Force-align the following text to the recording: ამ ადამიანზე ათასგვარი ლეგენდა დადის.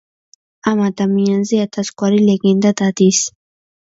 ამ 0.71 0.79
ადამიანზე 0.85 1.59
ათასგვარი 1.65 2.23
ლეგენდა 2.29 2.73
დადის. 2.83 3.23